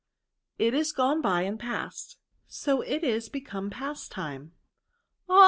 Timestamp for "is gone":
0.73-1.21